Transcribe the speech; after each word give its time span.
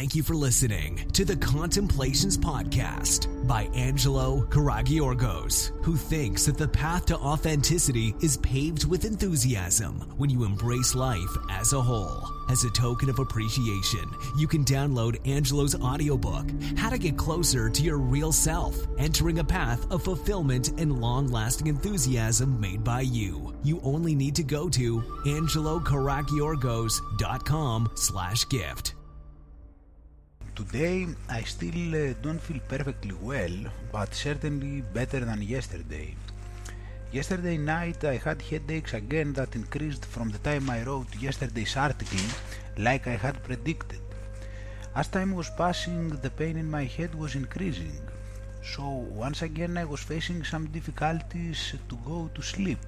Thank 0.00 0.14
you 0.14 0.22
for 0.22 0.34
listening 0.34 0.96
to 1.12 1.26
the 1.26 1.36
Contemplations 1.36 2.38
Podcast 2.38 3.46
by 3.46 3.64
Angelo 3.74 4.46
Karagiorgos, 4.46 5.72
who 5.84 5.94
thinks 5.94 6.46
that 6.46 6.56
the 6.56 6.68
path 6.68 7.04
to 7.06 7.18
authenticity 7.18 8.14
is 8.22 8.38
paved 8.38 8.86
with 8.86 9.04
enthusiasm 9.04 10.00
when 10.16 10.30
you 10.30 10.44
embrace 10.44 10.94
life 10.94 11.36
as 11.50 11.74
a 11.74 11.82
whole. 11.82 12.26
As 12.48 12.64
a 12.64 12.70
token 12.70 13.10
of 13.10 13.18
appreciation, 13.18 14.10
you 14.38 14.48
can 14.48 14.64
download 14.64 15.18
Angelo's 15.28 15.78
audiobook, 15.78 16.46
How 16.78 16.88
to 16.88 16.96
Get 16.96 17.18
Closer 17.18 17.68
to 17.68 17.82
Your 17.82 17.98
Real 17.98 18.32
Self, 18.32 18.74
entering 18.96 19.40
a 19.40 19.44
path 19.44 19.86
of 19.92 20.02
fulfillment 20.02 20.80
and 20.80 20.98
long 20.98 21.28
lasting 21.28 21.66
enthusiasm 21.66 22.58
made 22.58 22.82
by 22.82 23.02
you. 23.02 23.54
You 23.62 23.82
only 23.82 24.14
need 24.14 24.34
to 24.36 24.44
go 24.44 24.70
to 24.70 25.02
angelokaragiorgos.com 25.26 27.90
slash 27.96 28.48
gift. 28.48 28.94
Today 30.60 31.06
I 31.30 31.40
still 31.44 31.94
uh, 31.94 32.12
don't 32.20 32.38
feel 32.38 32.60
perfectly 32.68 33.14
well, 33.22 33.56
but 33.90 34.14
certainly 34.14 34.82
better 34.82 35.20
than 35.20 35.40
yesterday. 35.40 36.14
Yesterday 37.12 37.56
night 37.56 38.04
I 38.04 38.16
had 38.16 38.42
headaches 38.42 38.92
again 38.92 39.32
that 39.32 39.56
increased 39.56 40.04
from 40.04 40.28
the 40.28 40.38
time 40.50 40.68
I 40.68 40.82
wrote 40.82 41.16
yesterday's 41.18 41.78
article, 41.78 42.26
like 42.76 43.06
I 43.06 43.16
had 43.16 43.42
predicted. 43.42 44.02
As 44.94 45.08
time 45.08 45.32
was 45.34 45.48
passing, 45.56 46.10
the 46.10 46.28
pain 46.28 46.58
in 46.58 46.70
my 46.70 46.84
head 46.84 47.14
was 47.14 47.36
increasing. 47.36 47.98
So 48.62 48.86
once 49.24 49.40
again 49.40 49.78
I 49.78 49.86
was 49.86 50.00
facing 50.00 50.44
some 50.44 50.66
difficulties 50.66 51.74
to 51.88 51.96
go 52.04 52.28
to 52.34 52.42
sleep. 52.42 52.80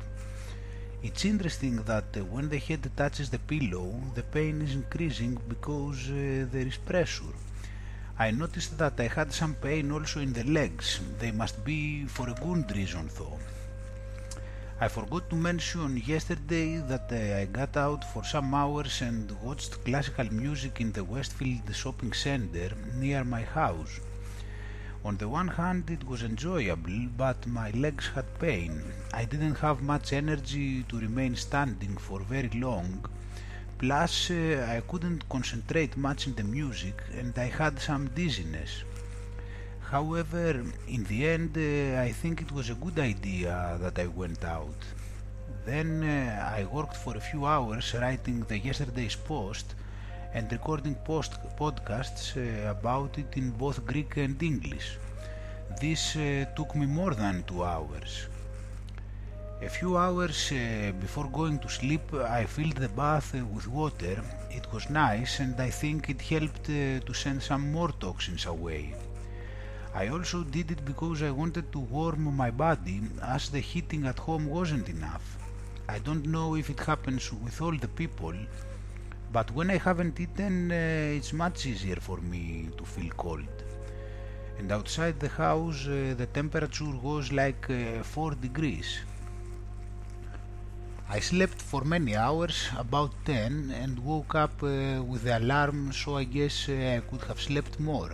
It's 1.03 1.25
interesting 1.25 1.77
that 1.85 2.15
uh, 2.17 2.25
when 2.27 2.51
the 2.51 2.59
head 2.59 2.89
touches 2.99 3.31
the 3.31 3.39
pillow, 3.39 3.99
the 4.15 4.25
pain 4.25 4.61
is 4.61 4.75
increasing 4.75 5.39
because 5.49 6.11
uh, 6.11 6.47
there 6.53 6.67
is 6.67 6.77
pressure. 6.77 7.35
I 8.19 8.31
noticed 8.31 8.77
that 8.79 9.01
I 9.01 9.09
had 9.09 9.33
some 9.33 9.55
pain 9.55 9.91
also 9.91 10.21
in 10.21 10.33
the 10.35 10.45
legs. 10.45 11.01
They 11.19 11.33
must 11.33 11.65
be 11.65 12.05
for 12.07 12.29
a 12.29 12.35
good 12.35 12.71
reason 12.77 13.09
though. 13.17 13.39
I 14.81 14.89
forgot 14.89 15.31
to 15.31 15.37
mention 15.37 15.97
yesterday 15.97 16.77
that 16.79 17.11
I 17.11 17.47
got 17.47 17.77
out 17.77 18.05
for 18.13 18.23
some 18.23 18.55
hours 18.55 19.01
and 19.01 19.31
watched 19.43 19.85
classical 19.85 20.31
music 20.33 20.81
in 20.81 20.93
the 20.93 21.05
Westfield 21.05 21.75
shopping 21.75 22.13
center 22.13 22.71
near 22.95 23.25
my 23.25 23.43
house. 23.43 24.01
On 25.05 25.17
the 25.17 25.29
one 25.29 25.49
hand 25.49 25.89
it 25.91 26.07
was 26.07 26.23
enjoyable, 26.23 27.09
but 27.17 27.47
my 27.47 27.71
legs 27.71 28.09
had 28.15 28.39
pain. 28.39 28.83
I 29.15 29.25
didn't 29.25 29.59
have 29.59 29.83
much 29.83 30.13
energy 30.13 30.83
to 30.85 31.01
remain 31.01 31.35
standing 31.35 31.97
for 31.97 32.21
very 32.21 32.51
long 32.51 33.05
Plus, 33.83 34.31
I 34.31 34.81
couldn't 34.87 35.29
concentrate 35.29 35.97
much 35.97 36.29
in 36.29 36.37
the 36.37 36.45
music 36.45 37.03
and 37.19 37.37
I 37.37 37.47
had 37.47 37.81
some 37.81 38.07
dizziness. 38.15 38.85
However, 39.81 40.51
in 40.87 41.03
the 41.03 41.27
end, 41.27 41.57
uh, 41.57 42.01
I 42.01 42.13
think 42.13 42.43
it 42.43 42.53
was 42.53 42.71
a 42.71 42.77
good 42.77 43.01
idea 43.01 43.77
that 43.81 43.99
I 43.99 44.07
went 44.07 44.45
out. 44.45 44.81
Then 45.67 46.05
uh, 46.05 46.57
I 46.57 46.63
worked 46.67 46.97
for 46.97 47.17
a 47.17 47.21
few 47.31 47.45
hours 47.45 47.93
writing 47.95 48.45
the 48.47 48.57
yesterday's 48.57 49.17
post 49.17 49.75
and 50.33 50.53
recording 50.53 50.95
post 50.95 51.33
podcasts 51.59 52.37
uh, 52.37 52.71
about 52.71 53.19
it 53.19 53.37
in 53.37 53.51
both 53.51 53.85
Greek 53.85 54.17
and 54.17 54.41
English. 54.41 54.97
This 55.81 56.17
took 56.55 56.77
me 56.77 56.87
more 56.87 57.15
than 57.15 57.43
two 57.49 57.65
hours. 57.65 58.29
A 59.65 59.69
few 59.69 59.97
hours 59.97 60.51
uh, 60.51 60.91
before 61.01 61.29
going 61.29 61.61
to 61.61 61.69
sleep 61.69 62.13
I 62.15 62.47
filled 62.47 62.79
the 62.79 62.89
bath 62.89 63.33
uh, 63.37 63.45
with 63.47 63.69
water. 63.69 64.21
It 64.51 64.67
was 64.73 64.91
nice 64.91 65.39
and 65.39 65.55
I 65.61 65.71
think 65.71 66.11
it 66.11 66.21
helped 66.21 66.69
uh, 66.69 66.99
to 67.07 67.15
send 67.15 67.41
some 67.41 67.71
more 67.71 67.93
toxins 68.01 68.47
away. 68.47 68.93
I 69.95 70.09
also 70.09 70.43
did 70.43 70.73
it 70.73 70.85
because 70.85 71.23
I 71.23 71.31
wanted 71.31 71.71
to 71.71 71.79
warm 71.79 72.25
my 72.35 72.51
body 72.51 73.03
as 73.23 73.51
the 73.51 73.61
heating 73.61 74.05
at 74.05 74.19
home 74.19 74.47
wasn't 74.47 74.89
enough. 74.89 75.39
I 75.89 76.01
don't 76.01 76.27
know 76.27 76.57
if 76.57 76.69
it 76.69 76.81
happens 76.81 77.33
with 77.33 77.63
all 77.63 77.77
the 77.77 77.95
people, 78.03 78.35
but 79.33 79.49
when 79.53 79.71
I 79.71 79.77
haven't 79.77 80.19
eaten 80.19 80.73
uh, 80.73 81.19
it's 81.19 81.33
much 81.33 81.67
easier 81.67 82.01
for 82.09 82.17
me 82.17 82.69
to 82.77 82.85
feel 82.85 83.13
cold. 83.17 83.55
And 84.59 84.73
outside 84.73 85.21
the 85.21 85.29
house 85.29 85.87
uh, 85.87 86.15
the 86.19 86.27
temperature 86.27 86.97
was 87.01 87.31
like 87.31 87.71
uh, 87.71 88.03
4 88.03 88.33
degrees. 88.35 88.99
I 91.09 91.21
slept 91.21 91.61
for 91.61 91.85
many 91.85 92.17
hours, 92.17 92.69
about 92.77 93.13
10, 93.27 93.71
and 93.71 93.99
woke 93.99 94.35
up 94.35 94.63
uh, 94.63 95.03
with 95.03 95.25
the 95.25 95.37
alarm, 95.39 95.93
so 95.93 96.17
I 96.17 96.25
guess 96.25 96.69
uh, 96.69 96.73
I 96.97 97.01
could 97.09 97.23
have 97.29 97.41
slept 97.41 97.79
more. 97.79 98.13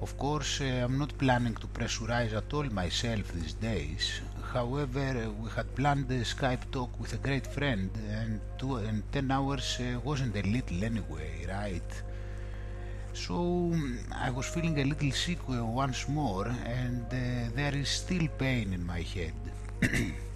Of 0.00 0.16
course, 0.18 0.60
uh, 0.60 0.64
I'm 0.64 0.98
not 0.98 1.16
planning 1.18 1.54
to 1.54 1.66
pressurize 1.68 2.34
at 2.34 2.52
all 2.52 2.64
myself 2.64 3.32
these 3.32 3.54
days. 3.54 4.20
However, 4.52 5.24
uh, 5.26 5.30
we 5.42 5.50
had 5.50 5.74
planned 5.74 6.10
a 6.10 6.20
Skype 6.20 6.70
talk 6.70 6.90
with 7.00 7.14
a 7.14 7.18
great 7.18 7.46
friend, 7.46 7.90
and, 8.10 8.40
two, 8.58 8.76
and 8.76 9.02
10 9.12 9.30
hours 9.30 9.78
uh, 9.80 9.98
wasn't 10.00 10.36
a 10.36 10.42
little 10.42 10.84
anyway, 10.84 11.46
right? 11.48 11.90
So 13.14 13.72
I 14.14 14.30
was 14.30 14.46
feeling 14.46 14.78
a 14.78 14.84
little 14.84 15.10
sick 15.12 15.38
uh, 15.48 15.64
once 15.64 16.06
more, 16.08 16.46
and 16.64 17.08
there 17.10 17.74
is 17.74 17.88
still 17.88 18.28
pain 18.38 18.72
in 18.72 18.84
my 18.84 19.00
head. 19.00 19.34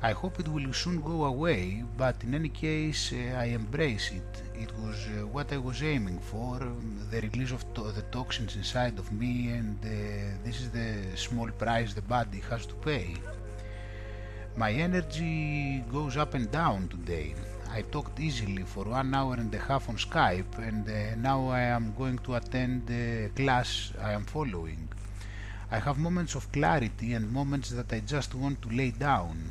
I 0.00 0.12
hope 0.12 0.38
it 0.38 0.46
will 0.46 0.72
soon 0.72 1.00
go 1.00 1.24
away, 1.24 1.82
but 1.96 2.22
in 2.22 2.32
any 2.32 2.50
case 2.50 3.12
uh, 3.12 3.36
I 3.36 3.46
embrace 3.46 4.12
it. 4.12 4.42
It 4.54 4.70
was 4.78 4.94
uh, 5.08 5.26
what 5.26 5.52
I 5.52 5.58
was 5.58 5.82
aiming 5.82 6.20
for, 6.20 6.54
um, 6.62 7.04
the 7.10 7.20
release 7.22 7.50
of 7.50 7.64
to 7.74 7.90
the 7.90 8.02
toxins 8.12 8.54
inside 8.54 8.96
of 9.00 9.10
me 9.10 9.48
and 9.48 9.76
uh, 9.84 9.88
this 10.44 10.60
is 10.60 10.70
the 10.70 11.16
small 11.16 11.50
price 11.50 11.94
the 11.94 12.02
body 12.02 12.40
has 12.48 12.64
to 12.66 12.74
pay. 12.76 13.16
My 14.56 14.70
energy 14.70 15.80
goes 15.90 16.16
up 16.16 16.34
and 16.34 16.48
down 16.48 16.86
today. 16.86 17.34
I 17.68 17.82
talked 17.82 18.20
easily 18.20 18.62
for 18.62 18.84
one 18.84 19.12
hour 19.12 19.34
and 19.34 19.52
a 19.52 19.58
half 19.58 19.88
on 19.88 19.96
Skype 19.96 20.58
and 20.58 20.88
uh, 20.88 21.16
now 21.16 21.48
I 21.48 21.62
am 21.62 21.92
going 21.98 22.18
to 22.18 22.36
attend 22.36 22.86
the 22.86 23.30
class 23.34 23.92
I 24.00 24.12
am 24.12 24.26
following. 24.26 24.88
I 25.72 25.80
have 25.80 25.98
moments 25.98 26.36
of 26.36 26.52
clarity 26.52 27.14
and 27.14 27.32
moments 27.32 27.70
that 27.70 27.92
I 27.92 27.98
just 27.98 28.36
want 28.36 28.62
to 28.62 28.68
lay 28.68 28.92
down. 28.92 29.50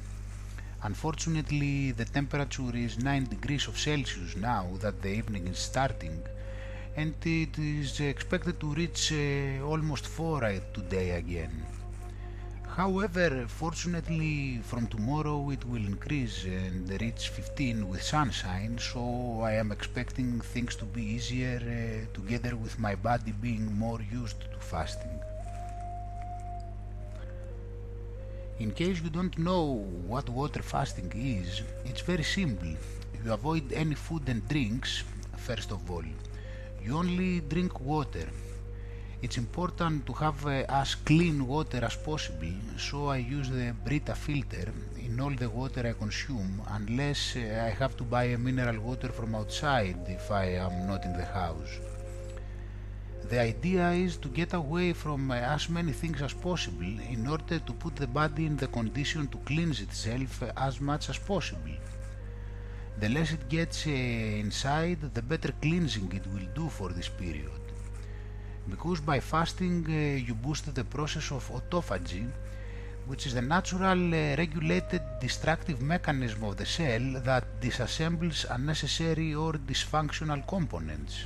Unfortunately, 0.84 1.92
the 1.92 2.06
temperature 2.06 2.76
is 2.76 3.00
9 3.00 3.26
degrees 3.26 3.68
of 3.68 3.80
Celsius 3.80 4.36
now 4.36 4.68
that 4.80 5.02
the 5.02 5.10
evening 5.10 5.48
is 5.48 5.58
starting, 5.58 6.22
and 6.96 7.16
it 7.26 7.58
is 7.58 8.00
expected 8.00 8.60
to 8.60 8.74
reach 8.76 9.12
uh, 9.12 9.66
almost 9.66 10.06
4 10.06 10.62
today 10.74 11.12
again. 11.12 11.66
However, 12.78 13.48
fortunately, 13.48 14.60
from 14.64 14.86
tomorrow 14.86 15.50
it 15.50 15.66
will 15.66 15.84
increase 15.84 16.44
and 16.44 16.88
reach 17.02 17.30
15 17.30 17.90
with 17.90 18.04
sunshine, 18.04 18.78
so 18.78 19.42
I 19.42 19.54
am 19.54 19.72
expecting 19.72 20.40
things 20.42 20.76
to 20.76 20.86
be 20.86 21.02
easier 21.02 21.60
uh, 21.60 22.14
together 22.14 22.56
with 22.56 22.78
my 22.78 22.94
body 22.94 23.32
being 23.32 23.74
more 23.74 24.00
used 24.12 24.42
to 24.42 24.60
fasting. 24.60 25.20
In 28.60 28.72
case 28.72 29.02
you 29.04 29.12
don't 29.12 29.38
know 29.38 29.86
what 30.08 30.28
water 30.30 30.64
fasting 30.64 31.12
is, 31.16 31.62
it's 31.86 32.02
very 32.02 32.24
simple. 32.24 32.74
You 33.24 33.32
avoid 33.32 33.72
any 33.72 33.94
food 33.94 34.28
and 34.30 34.42
drinks, 34.50 35.04
first 35.38 35.72
of 35.72 35.92
all. 35.92 36.04
You 36.84 36.98
only 36.98 37.42
drink 37.42 37.80
water. 37.80 38.28
It's 39.22 39.38
important 39.38 40.08
to 40.08 40.14
have 40.14 40.44
uh, 40.48 40.66
as 40.70 40.96
clean 40.96 41.46
water 41.46 41.86
as 41.86 41.96
possible, 41.98 42.58
so 42.80 43.10
I 43.10 43.18
use 43.18 43.50
the 43.50 43.76
Brita 43.86 44.16
filter 44.16 44.74
in 45.06 45.20
all 45.20 45.36
the 45.36 45.50
water 45.50 45.86
I 45.88 45.94
consume, 45.94 46.62
unless 46.70 47.36
uh, 47.36 47.64
I 47.64 47.70
have 47.78 47.96
to 47.98 48.04
buy 48.04 48.24
a 48.24 48.40
mineral 48.40 48.80
water 48.80 49.10
from 49.10 49.36
outside 49.36 50.00
if 50.08 50.32
I 50.32 50.46
am 50.66 50.88
not 50.88 51.06
in 51.06 51.14
the 51.14 51.26
house. 51.26 51.74
The 53.30 53.42
idea 53.42 53.92
is 53.92 54.16
to 54.18 54.30
get 54.30 54.54
away 54.54 54.94
from 54.94 55.32
uh, 55.32 55.36
as 55.36 55.68
many 55.68 55.92
things 55.92 56.22
as 56.22 56.32
possible 56.32 56.94
in 57.12 57.28
order 57.28 57.60
to 57.60 57.74
put 57.74 57.98
the 57.98 58.08
body 58.08 58.46
in 58.46 58.56
the 58.56 58.68
condition 58.68 59.28
to 59.28 59.38
cleanse 59.40 59.82
itself 59.82 60.42
uh, 60.42 60.54
as 60.56 60.80
much 60.80 61.10
as 61.10 61.18
possible. 61.18 61.76
The 63.02 63.10
less 63.10 63.34
it 63.34 63.50
gets 63.50 63.86
uh, 63.86 63.90
inside, 63.90 65.14
the 65.14 65.22
better 65.22 65.52
cleansing 65.62 66.10
it 66.14 66.26
will 66.28 66.48
do 66.56 66.70
for 66.70 66.90
this 66.94 67.10
period. 67.10 67.62
Because 68.70 69.02
by 69.02 69.20
fasting 69.20 69.86
you 70.26 70.34
boost 70.34 70.74
the 70.74 70.86
process 70.86 71.30
of 71.32 71.50
autophagy, 71.50 72.26
which 73.08 73.28
is 73.28 73.34
the 73.34 73.42
natural 73.42 74.00
regulated 74.38 75.02
destructive 75.20 75.82
mechanism 75.82 76.46
of 76.46 76.56
the 76.56 76.66
cell 76.66 77.06
that 77.26 77.60
disassembles 77.60 78.46
unnecessary 78.50 79.36
or 79.36 79.54
dysfunctional 79.54 80.48
components 80.48 81.26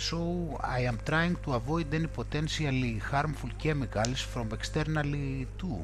so 0.00 0.58
I 0.62 0.80
am 0.80 0.98
trying 1.04 1.36
to 1.44 1.52
avoid 1.52 1.92
any 1.92 2.06
potentially 2.06 2.96
harmful 2.96 3.50
chemicals 3.58 4.20
from 4.20 4.50
externally 4.52 5.46
too. 5.58 5.80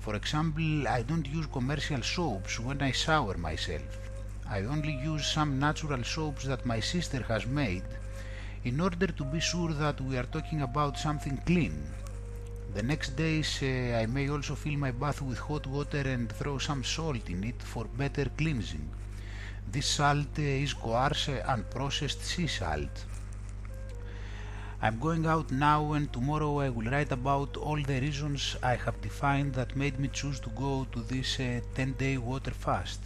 For 0.00 0.14
example, 0.14 0.86
I 0.86 1.02
don't 1.02 1.26
use 1.26 1.46
commercial 1.46 2.02
soaps 2.02 2.60
when 2.60 2.82
I 2.82 2.90
shower 2.92 3.38
myself. 3.38 3.98
I 4.46 4.60
only 4.64 4.92
use 4.92 5.26
some 5.26 5.58
natural 5.58 6.04
soaps 6.04 6.44
that 6.44 6.66
my 6.66 6.80
sister 6.80 7.22
has 7.22 7.46
made 7.46 7.84
in 8.64 8.78
order 8.78 9.06
to 9.06 9.24
be 9.24 9.40
sure 9.40 9.72
that 9.72 9.98
we 10.02 10.18
are 10.18 10.28
talking 10.34 10.60
about 10.60 10.98
something 10.98 11.38
clean. 11.46 11.82
The 12.74 12.82
next 12.82 13.16
days 13.16 13.58
uh, 13.62 14.00
I 14.02 14.04
may 14.04 14.28
also 14.28 14.54
fill 14.54 14.76
my 14.76 14.90
bath 14.90 15.22
with 15.22 15.38
hot 15.38 15.66
water 15.66 16.02
and 16.04 16.30
throw 16.30 16.58
some 16.58 16.84
salt 16.84 17.30
in 17.30 17.42
it 17.44 17.62
for 17.62 17.86
better 17.86 18.26
cleansing. 18.36 18.86
This 19.70 19.86
salt 19.86 20.38
uh, 20.38 20.42
is 20.42 20.72
coarse 20.72 21.28
unprocessed 21.54 22.22
sea 22.22 22.46
salt. 22.46 23.04
I'm 24.80 24.98
going 24.98 25.26
out 25.26 25.52
now 25.52 25.92
and 25.92 26.10
tomorrow 26.10 26.60
I 26.60 26.70
will 26.70 26.90
write 26.90 27.12
about 27.12 27.58
all 27.58 27.76
the 27.76 28.00
reasons 28.00 28.56
I 28.62 28.76
have 28.76 28.98
defined 29.02 29.52
that 29.54 29.76
made 29.76 30.00
me 30.00 30.08
choose 30.08 30.40
to 30.40 30.50
go 30.50 30.86
to 30.92 31.00
this 31.00 31.38
uh, 31.38 31.60
10 31.74 31.92
day 31.98 32.16
water 32.16 32.52
fast. 32.52 33.00